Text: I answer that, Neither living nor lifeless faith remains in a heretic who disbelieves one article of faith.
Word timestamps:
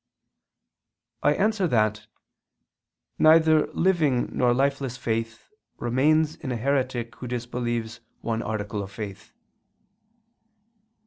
I 1.21 1.35
answer 1.35 1.67
that, 1.67 2.07
Neither 3.19 3.67
living 3.67 4.35
nor 4.35 4.51
lifeless 4.51 4.97
faith 4.97 5.51
remains 5.77 6.37
in 6.37 6.51
a 6.51 6.57
heretic 6.57 7.17
who 7.17 7.27
disbelieves 7.27 7.99
one 8.21 8.41
article 8.41 8.81
of 8.81 8.89
faith. 8.91 9.31